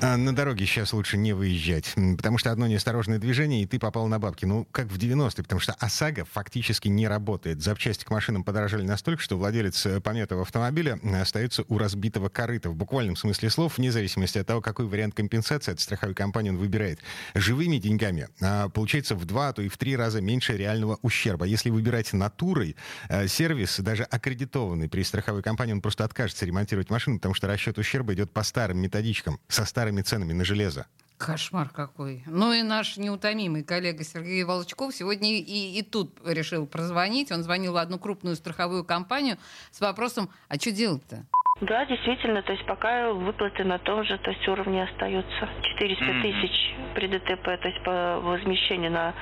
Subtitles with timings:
[0.00, 4.06] А на дороге сейчас лучше не выезжать, потому что одно неосторожное движение, и ты попал
[4.06, 4.44] на бабки.
[4.44, 7.60] Ну, как в 90-е, потому что ОСАГО фактически не работает.
[7.60, 12.70] Запчасти к машинам подорожали настолько, что владелец э, пометого автомобиля остается у разбитого корыта.
[12.70, 16.58] В буквальном смысле слов, вне зависимости от того, какой вариант компенсации от страховой компании он
[16.58, 17.00] выбирает.
[17.34, 21.44] Живыми деньгами а, получается в два, а то и в три раза меньше реального ущерба.
[21.44, 22.76] Если выбирать натурой,
[23.08, 27.78] а, сервис, даже аккредитованный при страховой компании, он просто откажется ремонтировать машину, потому что расчет
[27.78, 30.86] ущерба идет по старым методичкам, со старым старыми ценами на железо.
[31.16, 32.22] Кошмар какой.
[32.26, 37.32] Ну и наш неутомимый коллега Сергей Волчков сегодня и, и тут решил прозвонить.
[37.32, 39.36] Он звонил в одну крупную страховую компанию
[39.72, 41.26] с вопросом, а что делать-то?
[41.60, 45.48] Да, действительно, то есть пока выплаты на том же то есть уровне остаются.
[45.62, 46.22] 400 mm-hmm.
[46.22, 49.14] тысяч при ДТП, то есть по возмещению на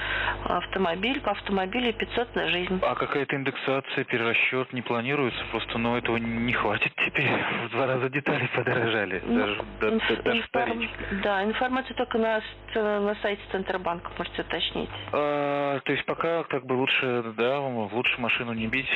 [0.45, 2.79] автомобиль, по автомобилю 500 на жизнь.
[2.83, 5.43] А какая-то индексация, перерасчет не планируется?
[5.51, 7.31] Просто, ну, этого не хватит теперь.
[7.67, 9.23] В два раза детали подорожали.
[9.25, 10.89] Ну, даже, инф- даже информ...
[11.23, 12.43] Да, информацию только на,
[12.75, 14.91] на сайте Центробанка можете уточнить.
[15.13, 18.91] А, то есть пока как бы лучше, да, лучше машину не бить,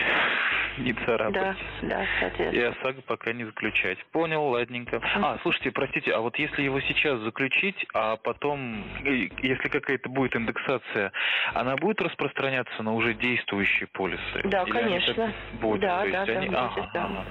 [0.78, 1.34] не царапать.
[1.34, 2.60] Да, да, соответственно.
[2.60, 3.98] И ОСАГО пока пока не заключать.
[4.12, 5.00] Понял, ладненько.
[5.02, 8.84] А, слушайте, простите, а вот если его сейчас заключить, а потом,
[9.42, 11.12] если какая-то будет индексация,
[11.54, 14.20] она будет распространяться на уже действующие полисы?
[14.44, 15.32] Да, Или конечно.
[15.60, 16.48] Будет, да, да, они...
[16.48, 17.04] да, ага, да.
[17.04, 17.24] Ага.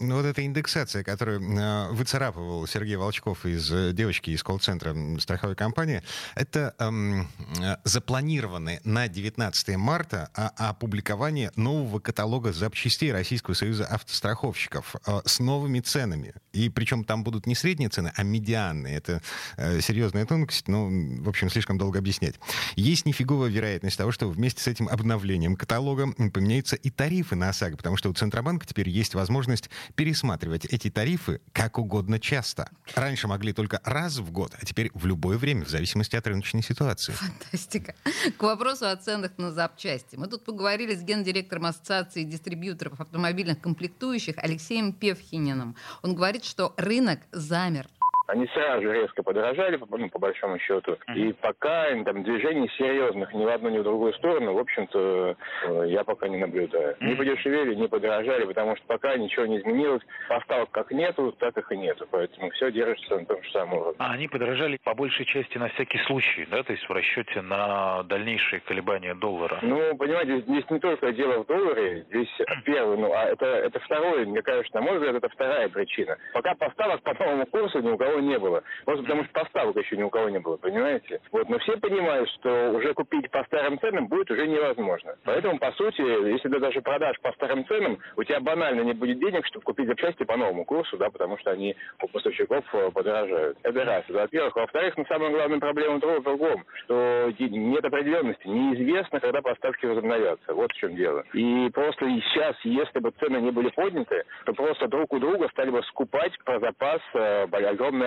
[0.00, 5.56] Ну, вот эта индексация, которую э, выцарапывал Сергей Волчков из э, девочки из колл-центра страховой
[5.56, 6.04] компании,
[6.36, 7.28] это эм,
[7.60, 15.40] э, запланированное на 19 марта а, опубликование нового каталога запчастей Российского союза автостраховщиков э, с
[15.40, 16.32] новыми ценами.
[16.52, 18.98] И причем там будут не средние цены, а медианные.
[18.98, 19.20] Это
[19.56, 22.36] э, серьезная тонкость, но, в общем, слишком долго объяснять.
[22.76, 27.78] Есть нифиговая вероятность того, что вместе с этим обновлением каталога поменяются и тарифы на ОСАГО,
[27.78, 32.70] потому что у Центробанка теперь есть возможность пересматривать эти тарифы как угодно часто.
[32.94, 36.62] Раньше могли только раз в год, а теперь в любое время, в зависимости от рыночной
[36.62, 37.12] ситуации.
[37.12, 37.94] Фантастика.
[38.36, 40.16] К вопросу о ценах на запчасти.
[40.16, 45.76] Мы тут поговорили с гендиректором Ассоциации дистрибьюторов автомобильных комплектующих Алексеем Певхининым.
[46.02, 47.88] Он говорит, что рынок замер
[48.28, 50.92] они сразу же резко подорожали, ну, по большому счету.
[50.92, 51.16] Uh-huh.
[51.16, 55.84] И пока там движений серьезных ни в одну, ни в другую сторону, в общем-то, э,
[55.88, 56.94] я пока не наблюдаю.
[56.94, 57.06] Uh-huh.
[57.06, 60.02] Не подешевели, не подорожали, потому что пока ничего не изменилось.
[60.28, 62.06] Поставок как нету, так их и нету.
[62.10, 63.96] Поэтому все держится на том же самом уровне.
[63.98, 66.62] А они подорожали по большей части на всякий случай, да?
[66.62, 69.58] То есть в расчете на дальнейшие колебания доллара?
[69.62, 72.04] Ну, понимаете, здесь не только дело в долларе.
[72.10, 72.28] Здесь
[72.66, 76.18] первый, ну, а это, это второе, мне кажется, на мой взгляд, это вторая причина.
[76.34, 78.62] Пока поставок по новому курсу ни у кого не было.
[78.84, 81.20] Просто потому что поставок еще ни у кого не было, понимаете?
[81.32, 85.16] Вот, но все понимают, что уже купить по старым ценам будет уже невозможно.
[85.24, 89.18] Поэтому, по сути, если ты даже продашь по старым ценам, у тебя банально не будет
[89.18, 93.58] денег, чтобы купить запчасти по новому курсу, да, потому что они у поставщиков э, подорожают.
[93.62, 94.04] Это раз.
[94.08, 94.56] Во-первых.
[94.56, 100.54] Во-вторых, ну, самая главная проблема в другом, что нет определенности, неизвестно, когда поставки возобновятся.
[100.54, 101.24] Вот в чем дело.
[101.32, 105.70] И просто сейчас, если бы цены не были подняты, то просто друг у друга стали
[105.70, 107.46] бы скупать про запас э,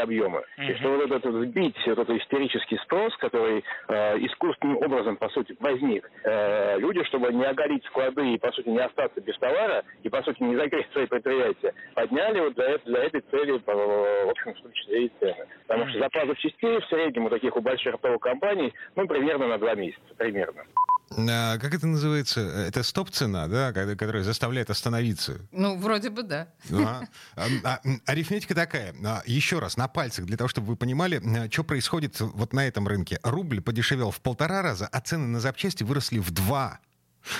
[0.01, 0.44] объемы.
[0.57, 0.72] Mm-hmm.
[0.72, 5.56] И что вот этот сбить, вот этот истерический спрос, который э, искусственным образом, по сути,
[5.59, 10.09] возник, э, люди, чтобы не оголить склады и, по сути, не остаться без товара, и,
[10.09, 14.62] по сути, не закрыть свои предприятия, подняли вот для, для этой цели, в общем, в
[14.62, 15.45] том числе и цены.
[15.67, 19.57] Потому что запас запчастей в среднем у таких у больших оптовых компаний, ну, примерно на
[19.57, 20.63] два месяца, примерно.
[21.18, 22.42] А, как это называется?
[22.42, 25.40] Это стоп-цена, да, которая заставляет остановиться?
[25.52, 26.48] Ну, вроде бы да.
[26.72, 27.04] А,
[27.64, 28.96] а, арифметика такая.
[29.04, 32.88] А, еще раз, на пальцах, для того, чтобы вы понимали, что происходит вот на этом
[32.88, 33.20] рынке.
[33.24, 36.80] Рубль подешевел в полтора раза, а цены на запчасти выросли в два.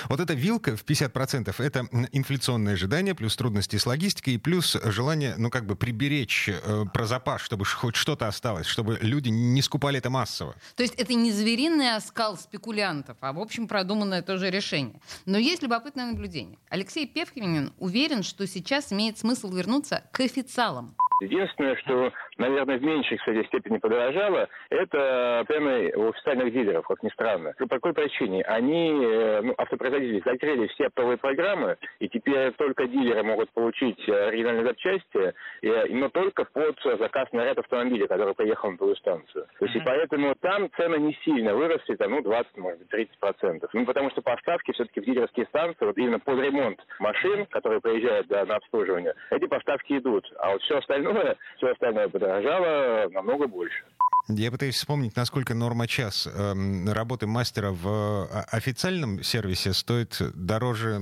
[0.08, 5.34] Вот эта вилка в 50% это инфляционное ожидание, плюс трудности с логистикой, и плюс желание,
[5.36, 9.98] ну, как бы приберечь э, про запас, чтобы хоть что-то осталось, чтобы люди не скупали
[9.98, 10.54] это массово.
[10.76, 15.00] То есть это не звериный оскал спекулянтов, а, в общем, продуманное тоже решение.
[15.26, 16.58] Но есть любопытное наблюдение.
[16.68, 20.94] Алексей Певкинин уверен, что сейчас имеет смысл вернуться к официалам.
[21.20, 27.08] Единственное, что, наверное, в меньшей, кстати, степени подорожало, это цены у официальных дилеров, как ни
[27.10, 27.54] странно.
[27.58, 28.42] По какой причине?
[28.42, 34.28] Они, э, ну, автопроизводители, закрыли все оптовые программы, и теперь только дилеры могут получить э,
[34.28, 39.46] оригинальные запчасти, но только под заказ на ряд автомобилей, который приехал на твою станцию.
[39.58, 43.18] То есть, и поэтому там цены не сильно выросли, там, ну, 20, может быть, 30
[43.18, 43.70] процентов.
[43.72, 48.26] Ну, потому что поставки все-таки в дилерские станции, вот именно под ремонт машин, которые приезжают
[48.28, 50.30] да, на обслуживание, эти поставки идут.
[50.38, 52.31] А вот все остальное остальное, все остальное подорожало.
[52.32, 53.84] Подорожало намного больше.
[54.28, 61.00] Я пытаюсь вспомнить, насколько норма час э, работы мастера в э, официальном сервисе стоит дороже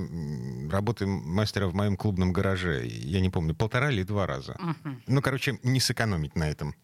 [0.70, 2.82] работы мастера в моем клубном гараже.
[2.86, 4.52] Я не помню, полтора или два раза.
[4.52, 4.94] Угу.
[5.06, 6.74] Ну, короче, не сэкономить на этом.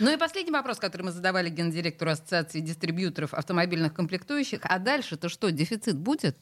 [0.00, 4.60] Ну и последний вопрос, который мы задавали гендиректору Ассоциации дистрибьюторов автомобильных комплектующих.
[4.64, 6.36] А дальше-то что, дефицит будет?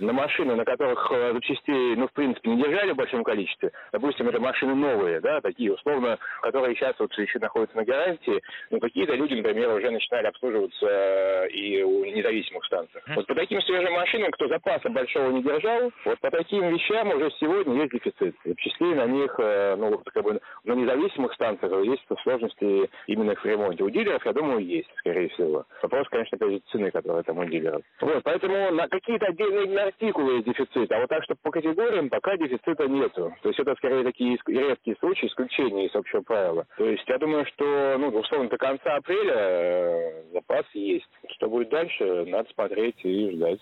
[0.00, 4.28] На машины, на которых э, запчастей, ну, в принципе, не держали в большом количестве, допустим,
[4.28, 9.14] это машины новые, да, такие, условно, которые сейчас вот еще находятся на гарантии, ну, какие-то
[9.14, 13.00] люди, например, уже начинали обслуживаться э, и у независимых станций.
[13.14, 17.30] Вот по таким свежим машинам, кто запаса большого не держал, вот по таким вещам уже
[17.38, 18.34] сегодня есть дефицит.
[18.44, 23.84] Запчастей на них, э, ну, как бы на независимых станциях есть сложности именно в ремонте.
[23.84, 25.64] У дилеров, я думаю, есть, скорее всего.
[25.82, 27.82] Вопрос, конечно, опять же, цены, которые там у дилеров.
[28.00, 32.88] Вот, поэтому на какие-то отдельные артикулы дефицит, а вот так, что по категориям пока дефицита
[32.88, 33.34] нету.
[33.42, 36.66] То есть это скорее такие редкие случаи, исключения из общего правила.
[36.76, 41.08] То есть я думаю, что, ну, условно, до конца апреля э, запас есть.
[41.36, 43.60] Что будет дальше, надо смотреть и ждать.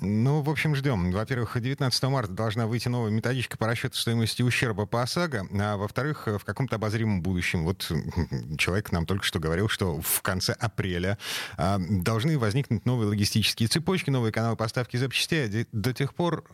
[0.00, 1.10] Ну, в общем, ждем.
[1.10, 6.26] Во-первых, 19 марта должна выйти новая методичка по расчету стоимости ущерба по ОСАГО, а во-вторых,
[6.26, 7.64] в каком-то обозримом будущем.
[7.64, 7.90] Вот
[8.58, 11.18] человек нам только что говорил, что в конце апреля
[11.56, 15.46] а, должны возникнуть новые логистические цепочки, новые каналы поставки запчастей.
[15.46, 16.44] А до тех пор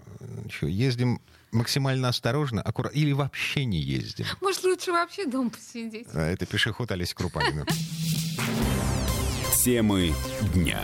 [0.51, 4.27] что, ездим максимально осторожно, аккуратно, или вообще не ездим.
[4.41, 6.09] Может, лучше вообще дома посидеть.
[6.13, 7.67] А, это пешеход Олеся Крупанина.
[9.65, 10.15] Темы
[10.55, 10.81] дня.